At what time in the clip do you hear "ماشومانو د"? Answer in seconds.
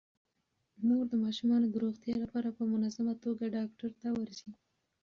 1.25-1.75